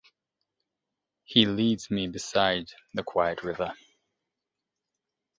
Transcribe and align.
He 1.25 1.45
leads 1.45 1.91
me 1.91 2.07
beside 2.07 2.71
the 2.95 3.03
quiet 3.03 3.43
river. 3.43 3.71